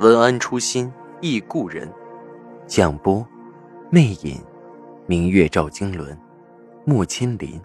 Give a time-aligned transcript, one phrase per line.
[0.00, 1.88] 文安初心忆故人，
[2.66, 3.24] 蒋波，
[3.90, 4.42] 魅影，
[5.06, 6.18] 明月照经纶，
[6.84, 7.60] 木千林。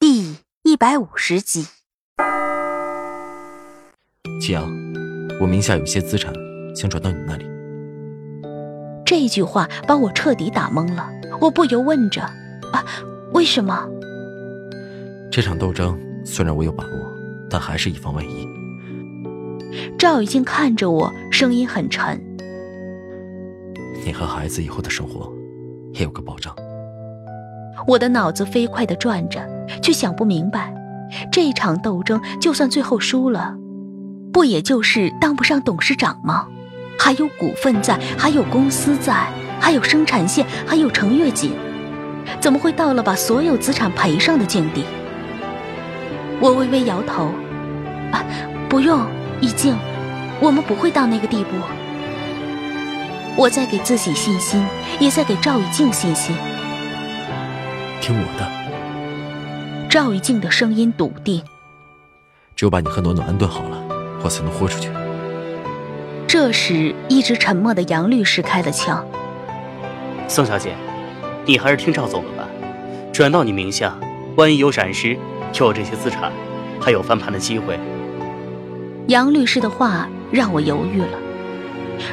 [0.00, 1.64] 第一百五十集。
[4.40, 4.68] 祁阳，
[5.40, 6.34] 我名下有些资产，
[6.74, 7.46] 想转到你那里。
[9.06, 11.08] 这句话把我彻底打懵了，
[11.40, 12.20] 我不由问着：
[12.72, 12.84] 啊，
[13.32, 13.88] 为什么？
[15.30, 15.96] 这场斗争。
[16.26, 16.90] 虽然我有把握，
[17.48, 18.48] 但还是以防万一。
[19.96, 22.20] 赵雨静看着我，声音很沉
[24.04, 25.32] ：“你和孩子以后的生活
[25.92, 26.52] 也有个保障。”
[27.86, 29.40] 我的脑子飞快地转着，
[29.80, 30.74] 却想不明白，
[31.30, 33.54] 这场斗争就算最后输了，
[34.32, 36.48] 不也就是当不上董事长吗？
[36.98, 39.28] 还有股份在，还有公司在，
[39.60, 41.52] 还有生产线，还有程月锦，
[42.40, 44.82] 怎么会到了把所有资产赔上的境地？
[46.38, 47.32] 我微微摇头，
[48.12, 48.22] 啊，
[48.68, 49.06] 不用，
[49.40, 49.74] 易静，
[50.38, 51.50] 我们不会到那个地步。
[53.36, 54.62] 我在给自己信心，
[55.00, 56.36] 也在给赵雨静信心。
[58.02, 59.88] 听我的。
[59.88, 61.42] 赵雨静的声音笃定。
[62.54, 63.82] 只有把你和暖暖安顿好了，
[64.22, 64.90] 我才能豁出去。
[66.26, 69.02] 这时，一直沉默的杨律师开了枪。
[70.28, 70.74] 宋小姐，
[71.46, 72.48] 你还是听赵总的吧，
[73.12, 73.94] 转到你名下，
[74.36, 75.16] 万一有闪失。
[75.52, 76.30] 就这些资产，
[76.80, 77.78] 还有翻盘的机会。
[79.08, 81.18] 杨律师的话让我犹豫了。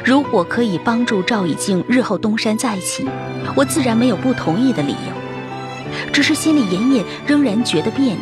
[0.02, 3.06] 如果可以帮助赵以静日后东山再起，
[3.54, 6.10] 我自然没有不同意的理由。
[6.12, 8.18] 只是心里隐隐仍然觉得别扭，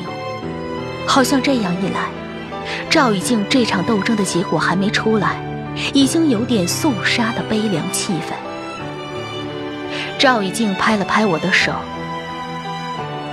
[1.06, 2.08] 好像这样一来，
[2.90, 5.40] 赵以静这场斗争的结果还没出来，
[5.94, 8.34] 已经有点肃杀的悲凉气氛。
[10.18, 11.72] 赵以静拍了拍我的手，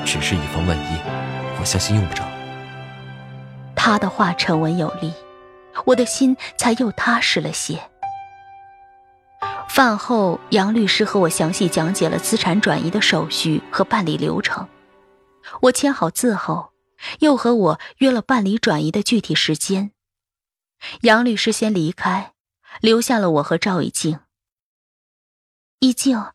[0.05, 1.28] 只是以防万一。
[1.59, 2.23] 我相信用不着。
[3.75, 5.13] 他的话沉稳有力，
[5.85, 7.89] 我的心才又踏实了些。
[9.67, 14.67] 饭后，杨律师和我详细讲解了资产转移的手续和办理流程。
[15.61, 16.73] 我签好字后，
[17.19, 19.91] 又和我约了办理转移的具体时间。
[21.01, 22.33] 杨律师先离开，
[22.81, 24.19] 留下了我和赵以静。
[25.79, 26.25] 以静，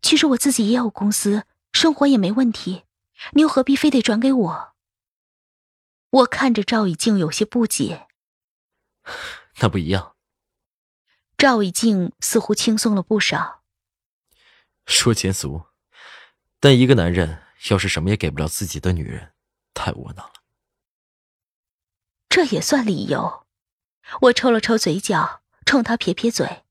[0.00, 2.84] 其实我自己也有公司，生活也没问题。
[3.32, 4.74] 你又何必非得转给我？
[6.10, 8.08] 我看着赵以静有些不解。
[9.60, 10.16] 那不一样。
[11.36, 13.62] 赵以静似乎轻松了不少。
[14.86, 15.66] 说钱俗，
[16.60, 19.34] 但一个男人要是什么也给不了自己的女人，
[19.74, 20.32] 太窝囊了。
[22.28, 23.46] 这也算理由？
[24.22, 26.64] 我抽了抽嘴角，冲他撇撇嘴，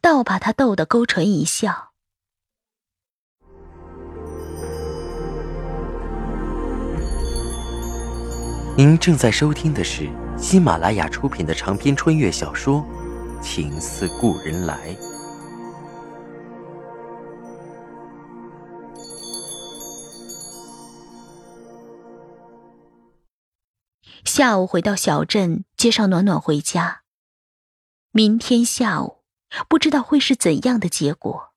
[0.00, 1.91] 倒把他逗得勾唇一笑。
[8.74, 12.82] 您正在收听的是喜马拉雅出品的长篇穿越小说
[13.42, 14.94] 《情似故人来》。
[24.24, 27.02] 下午回到小镇，接上暖暖回家。
[28.10, 29.18] 明天下午，
[29.68, 31.52] 不知道会是怎样的结果。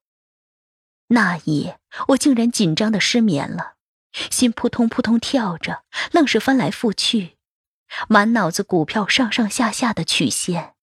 [1.08, 3.75] 那夜，我竟然紧张的失眠了。
[4.32, 7.38] 心扑通扑通跳着，愣是翻来覆去，
[8.08, 10.74] 满脑子股票上上下下的曲线。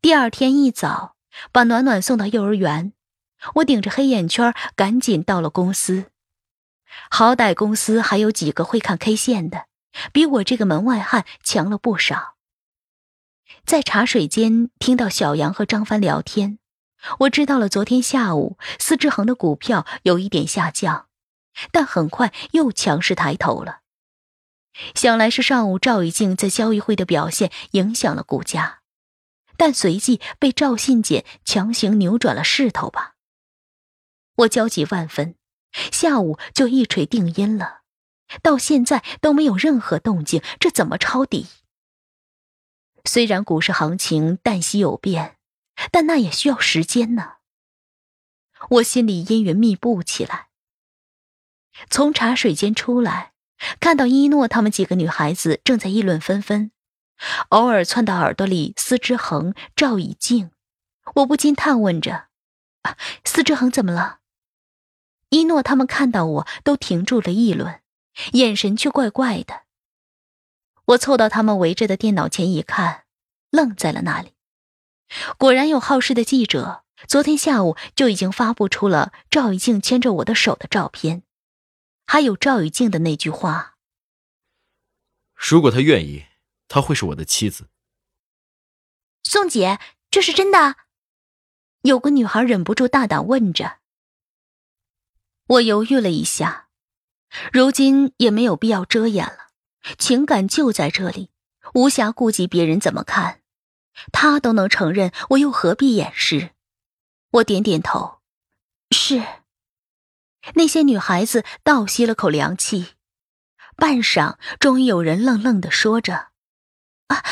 [0.00, 1.16] 第二天一早，
[1.52, 2.92] 把暖暖送到幼儿园，
[3.56, 6.06] 我顶着黑眼圈赶紧到了公司。
[7.10, 9.66] 好歹公司还有几个会看 K 线的，
[10.12, 12.34] 比我这个门外汉强了不少。
[13.64, 16.58] 在茶水间听到小杨和张帆聊天，
[17.20, 21.08] 我知道了昨天下午司之恒的股票有一点下降。
[21.70, 23.80] 但很快又强势抬头了，
[24.94, 28.80] 想来是上午赵以静在交易会的表现影响了股价，
[29.56, 33.14] 但随即被赵信简强行扭转了势头吧。
[34.36, 35.36] 我焦急万分，
[35.92, 37.82] 下午就一锤定音了，
[38.42, 41.48] 到现在都没有任何动静，这怎么抄底？
[43.04, 45.36] 虽然股市行情旦夕有变，
[45.90, 47.34] 但那也需要时间呢。
[48.70, 50.48] 我心里阴云密布起来。
[51.90, 53.32] 从茶水间出来，
[53.80, 56.70] 看到一诺他们几个女孩子正在议论纷纷，
[57.48, 58.74] 偶尔窜到耳朵里。
[58.76, 60.50] 司之恒、赵以静，
[61.16, 62.26] 我不禁探问着
[63.24, 64.18] ：“司之恒怎么了？”
[65.30, 67.80] 一诺他们看到我都停住了议论，
[68.32, 69.62] 眼神却怪怪的。
[70.86, 73.04] 我凑到他们围着的电脑前一看，
[73.50, 74.32] 愣在了那里。
[75.38, 81.22] 果然有好事的记者，昨天下午就已经发布出了赵以静牵着我的手的照片。
[82.06, 83.76] 还有赵雨静的那句话
[85.34, 86.26] ：“如果他愿意，
[86.68, 87.68] 她会是我的妻子。”
[89.24, 89.78] 宋姐，
[90.10, 90.76] 这是真的？
[91.82, 93.78] 有个女孩忍不住大胆问着。
[95.46, 96.68] 我犹豫了一下，
[97.52, 99.48] 如今也没有必要遮掩了，
[99.98, 101.30] 情感就在这里，
[101.74, 103.42] 无暇顾及别人怎么看。
[104.12, 106.50] 他都能承认，我又何必掩饰？
[107.30, 108.20] 我点点头，
[108.90, 109.41] 是。
[110.54, 112.94] 那些女孩子倒吸了口凉气，
[113.76, 116.28] 半晌，终于有人愣愣的说着
[117.08, 117.22] ：“啊，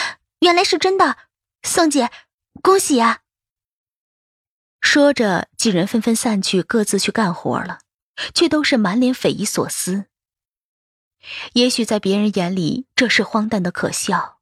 [0.40, 1.16] 原来是真的，
[1.62, 2.10] 宋姐，
[2.62, 3.20] 恭喜啊！”
[4.80, 7.80] 说着，几人纷纷散去，各自去干活了，
[8.34, 10.06] 却都是满脸匪夷所思。
[11.52, 14.38] 也许在别人眼里，这是荒诞的可笑：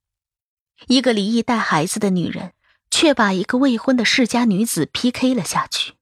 [0.87, 2.53] 一个离异带孩子的女人，
[2.91, 5.95] 却把一个未婚的世家女子 PK 了下去，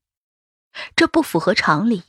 [0.94, 2.02] 这不符合常理。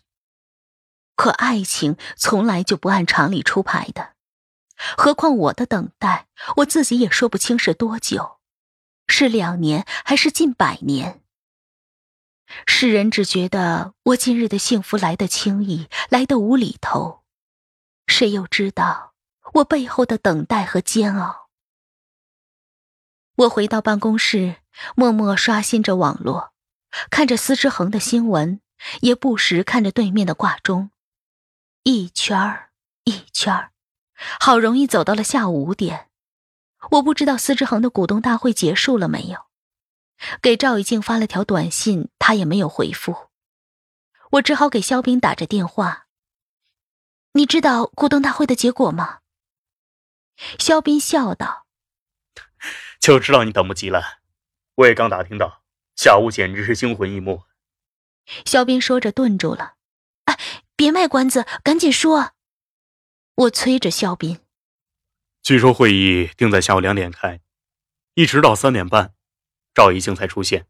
[1.18, 4.14] 可爱情从来就不按常理出牌的，
[4.96, 6.28] 何况我的等待，
[6.58, 8.38] 我自己也说不清是多久，
[9.08, 11.24] 是两年还是近百年。
[12.68, 17.24] 世人只觉得我今日的幸福来得轻易，来得无厘头，
[18.06, 19.14] 谁又知道
[19.56, 21.50] 我背后的等待和煎熬？
[23.38, 24.58] 我回到办公室，
[24.96, 26.54] 默默刷新着网络，
[27.10, 28.62] 看着司之恒的新闻，
[29.02, 30.92] 也不时看着对面的挂钟。
[31.84, 32.72] 一圈儿
[33.06, 33.72] 一圈儿，
[34.40, 36.10] 好容易走到了下午五点。
[36.92, 39.48] 我不知道司之恒的股东大会结束了没有，
[40.42, 43.30] 给赵以静发了条短信，他也没有回复。
[44.32, 46.08] 我只好给肖斌打着电话。
[47.34, 49.20] 你知道股东大会的结果吗？
[50.60, 51.66] 肖斌笑道
[53.00, 54.20] ：“就知道你等不及了，
[54.76, 55.64] 我也刚打听到，
[55.96, 57.44] 下午简直是惊魂一幕。”
[58.46, 59.77] 肖斌说着顿住了。
[60.78, 62.34] 别卖关子，赶紧说！
[63.34, 64.40] 我催着肖斌。
[65.42, 67.42] 据说会议定在下午两点开，
[68.14, 69.16] 一直到三点半，
[69.74, 70.68] 赵一静才出现。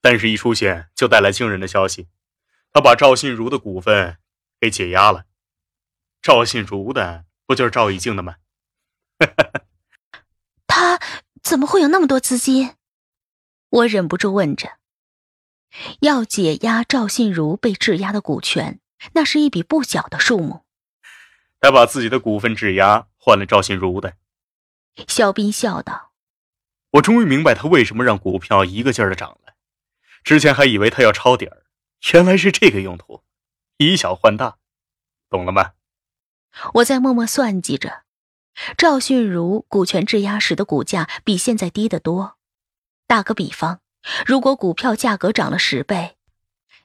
[0.00, 2.06] 但是，一出现就带来惊人的消息，
[2.70, 4.18] 他把赵信如的股份
[4.60, 5.24] 给解压了。
[6.20, 8.36] 赵信如的不就是赵一静的吗？
[10.68, 11.00] 他
[11.42, 12.76] 怎么会有那么多资金？
[13.70, 14.78] 我忍不住问着。
[16.02, 18.78] 要解压赵信如被质押的股权。
[19.12, 20.64] 那是一笔不小的数目，
[21.60, 24.14] 他把自己的股份质押换了赵信如的。
[25.08, 26.12] 肖斌笑道
[26.92, 29.54] ：“我终于明白他为什么让股票一个劲儿的涨了。
[30.22, 31.64] 之前还以为他要抄底儿，
[32.12, 33.22] 原来是这个用途，
[33.78, 34.58] 以小换大，
[35.28, 35.72] 懂了吗？”
[36.74, 38.02] 我在默默算计着，
[38.76, 42.36] 赵迅如股权质押时的股价比现在低得多。
[43.06, 43.80] 打个比方，
[44.26, 46.16] 如果股票价格涨了十倍。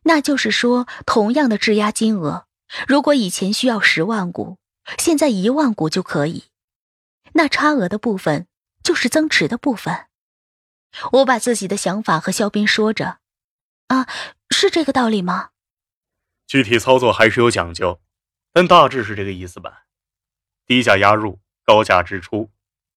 [0.08, 2.48] 那就是说，同样的质押金额，
[2.88, 4.58] 如果以前需要十万股，
[4.98, 6.46] 现在一万股就可以。
[7.34, 8.48] 那差额的部分
[8.82, 10.06] 就是增持的部分。
[11.12, 13.20] 我把自己的想法和肖斌说着，
[13.88, 14.08] 啊，
[14.50, 15.50] 是这个道理吗？
[16.48, 18.00] 具体操作还是有讲究，
[18.54, 19.84] 但大致是这个意思吧。
[20.66, 22.50] 低价压入，高价支出。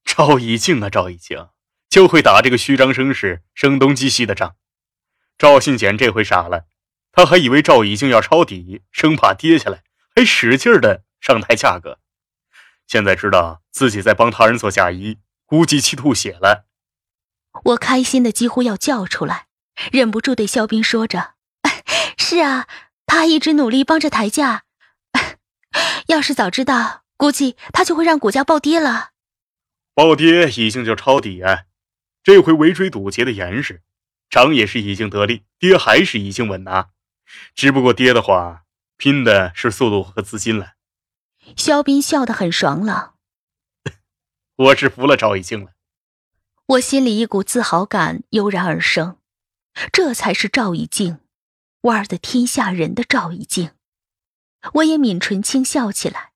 [0.05, 1.49] 赵以静啊，赵以静
[1.89, 4.55] 就会打这个虚张声势、声东击西的仗。
[5.37, 6.67] 赵信简这回傻了。
[7.13, 9.83] 他还以为赵已经要抄底，生怕跌下来，
[10.15, 11.99] 还使劲的上抬价格。
[12.87, 16.67] 现在知道自己在帮他人做嫁衣，估计气吐血了。
[17.65, 19.47] 我开心的几乎要叫出来，
[19.91, 21.35] 忍不住对肖斌说着
[22.17, 22.69] ：“是啊，
[23.07, 24.63] 他一直努力帮着抬价。
[26.07, 29.11] 要是早知道，估计他就会让股价暴跌了。
[29.95, 31.65] 暴跌已经就抄底啊，
[32.23, 33.83] 这回围追堵截的严实，
[34.31, 36.91] 涨也是已经得利，跌还是已经稳拿。”
[37.55, 38.65] 只不过爹的话，
[38.97, 40.75] 拼的是速度和资金了。
[41.57, 43.17] 肖斌笑得很爽朗，
[44.57, 45.73] 我是服了赵以静了。
[46.67, 49.19] 我心里一股自豪感油然而生，
[49.93, 51.19] 这才是赵以静，
[51.81, 53.73] 玩的天下人的赵以静。
[54.75, 56.33] 我也抿唇轻笑起来。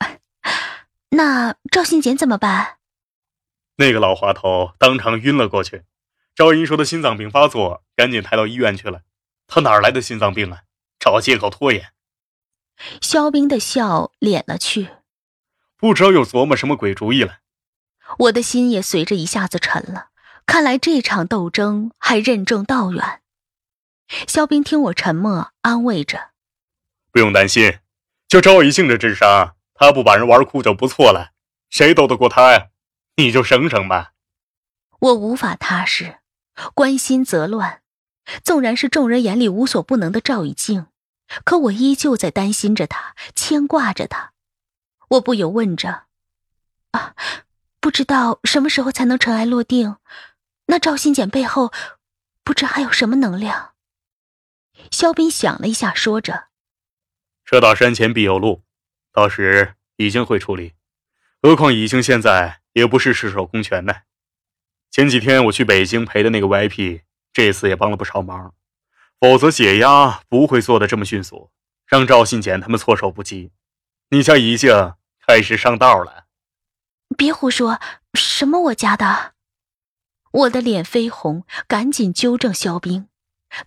[1.10, 2.78] 那赵信简怎么办？
[3.76, 5.84] 那个老滑头当场晕了过去。
[6.34, 9.02] 赵英说的心脏病发作，赶紧抬到医院去了。
[9.46, 10.62] 他哪来的心脏病啊？
[10.98, 11.92] 找借口拖延。
[13.00, 14.88] 肖冰的笑敛了去，
[15.76, 17.38] 不知道又琢磨什么鬼主意了。
[18.18, 20.08] 我的心也随着一下子沉了。
[20.46, 23.20] 看来这场斗争还任重道远。
[24.28, 26.30] 肖冰听我沉默，安慰着
[27.10, 27.80] ：“不用担心，
[28.28, 31.32] 就赵一静这智商，他不把人玩哭就不错了。
[31.68, 32.68] 谁斗得过他呀？
[33.16, 34.12] 你就省省吧。”
[35.00, 36.18] 我无法踏实，
[36.74, 37.82] 关心则乱。
[38.42, 40.86] 纵然是众人眼里无所不能的赵以静，
[41.44, 44.32] 可我依旧在担心着他，牵挂着他。
[45.08, 46.04] 我不由问着
[46.90, 47.14] ：“啊，
[47.80, 49.96] 不知道什么时候才能尘埃落定？
[50.66, 51.72] 那赵新简背后，
[52.42, 53.74] 不知还有什么能量？”
[54.90, 56.48] 肖斌想了一下，说着
[57.46, 58.62] ：“车到山前必有路，
[59.12, 60.74] 到时已经会处理。
[61.40, 64.02] 何况已经现在也不是赤手空拳的。
[64.90, 67.02] 前几天我去北京陪的那个 VIP。”
[67.36, 68.54] 这次也帮了不少忙，
[69.20, 71.50] 否则解压不会做的这么迅速，
[71.84, 73.52] 让赵信简他们措手不及。
[74.08, 74.94] 你家已经
[75.26, 76.24] 开始上道了。
[77.14, 77.78] 别胡说，
[78.14, 79.34] 什么我家的？
[80.30, 83.08] 我的脸绯红，赶紧纠正肖冰，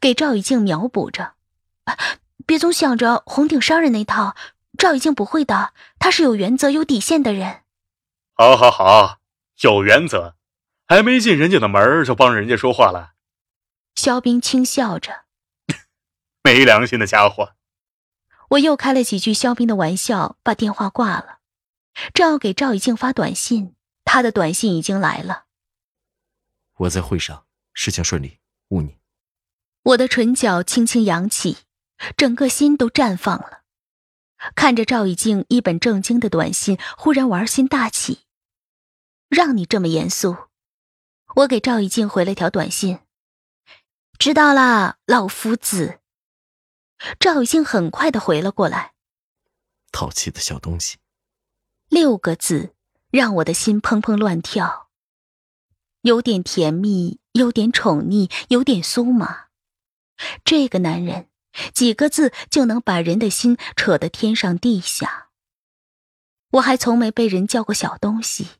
[0.01, 1.33] 给赵以静描补着：
[2.47, 4.35] 别总想着红顶商人那套，
[4.79, 7.61] 赵以静不会的，他是有原则、有底线的人。
[8.33, 9.19] 好，好，好，
[9.61, 10.33] 有原则，
[10.87, 13.11] 还没进人家的门就帮人家说话了。
[13.95, 15.25] 肖冰轻笑着
[16.43, 17.55] ：“没良心的家伙。”
[18.51, 21.39] 我又开了几句肖冰的玩笑，把电话挂了。
[22.13, 25.45] 正要给赵以静发短信，他的短信已经来了。
[26.77, 28.97] 我在会上，事情顺利，误你。
[29.83, 31.57] 我的唇角轻轻扬起，
[32.17, 33.63] 整个心都绽放了。
[34.55, 38.25] 看着赵以静一本正经的短信，忽然玩心大起。
[39.27, 40.35] 让你这么严肃，
[41.35, 42.99] 我给赵以静回了条短信。
[44.19, 46.01] 知道啦，老夫子。
[47.21, 48.91] 赵雨欣很快的回了过来。
[49.93, 50.97] 淘气的小东西。
[51.87, 52.75] 六个字
[53.09, 54.89] 让我的心砰砰乱跳，
[56.01, 59.45] 有点甜蜜，有点宠溺，有点酥麻。
[60.43, 61.29] 这个男人，
[61.73, 65.29] 几个字就能把人的心扯得天上地下。
[66.51, 68.58] 我还从没被人叫过小东西。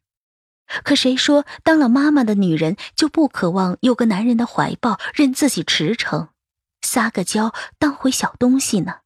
[0.83, 6.29] 可谁说当了妈妈的女人就不渴望有个男人的怀抱，任自己驰骋，
[6.81, 8.99] 撒个娇当回小东西呢？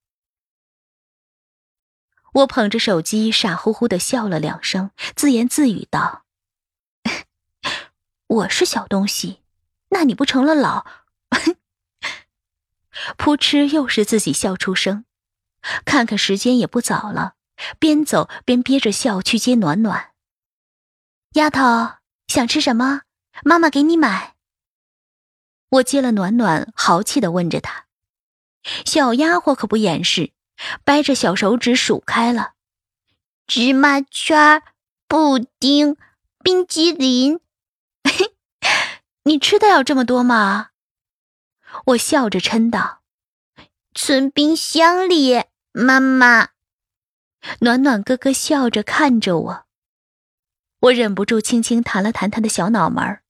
[2.33, 6.23] 我捧着手机，傻乎乎的笑了两声，自言自语道
[8.27, 9.41] ：“我是小东西，
[9.89, 10.85] 那你不成了老？”
[13.17, 15.05] 扑哧，又是自己笑出声。
[15.85, 17.35] 看看时间也不早了，
[17.79, 20.12] 边走边憋着笑去接暖暖。
[21.33, 21.93] 丫头
[22.27, 23.01] 想吃什么？
[23.43, 24.35] 妈妈给你买。
[25.69, 27.85] 我接了暖暖，豪气的问着她。
[28.85, 30.31] 小丫鬟可不掩饰，
[30.83, 32.53] 掰着小手指数开了：
[33.47, 34.61] 芝麻圈、
[35.07, 35.97] 布丁、
[36.43, 37.39] 冰激凌。
[39.23, 40.69] 你吃的要这么多吗？
[41.85, 43.01] 我笑着嗔道
[43.95, 46.49] ：“存冰箱里，妈妈。”
[47.61, 49.62] 暖暖咯咯笑着看着我。
[50.83, 53.21] 我忍不住轻轻弹了弹他的小脑门，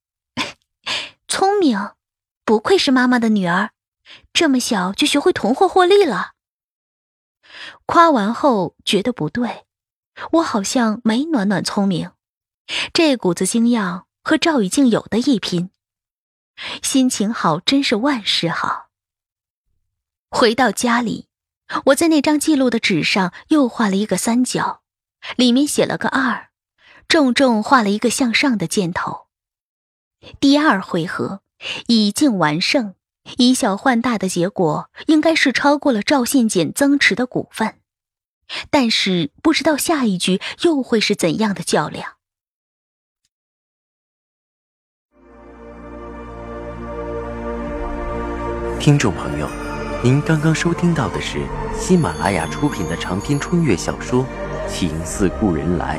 [1.28, 1.92] 聪明，
[2.44, 3.70] 不愧是妈妈的女儿，
[4.32, 6.32] 这么小就学会囤货获利了。
[7.86, 9.66] 夸完后觉得不对，
[10.32, 12.10] 我好像没暖暖聪明，
[12.92, 15.70] 这股子精样和赵雨静有的一拼。
[16.82, 18.88] 心情好真是万事好。
[20.28, 21.28] 回到家里，
[21.86, 24.82] 我在那张记录的纸上又画了一个三角，
[25.36, 26.50] 里面写了个二。
[27.08, 29.26] 重重画了一个向上的箭头。
[30.40, 31.40] 第二回合
[31.86, 32.94] 以静完胜，
[33.36, 37.74] 以小换大的结果应该是超过了赵信简增持的股份，
[38.70, 42.14] 但是不知道下一局又会是怎样的较量。
[48.80, 49.48] 听众朋友，
[50.02, 51.46] 您刚刚收听到的是
[51.78, 54.22] 喜马拉雅出品的长篇穿越小说
[54.68, 55.98] 《情似故人来》。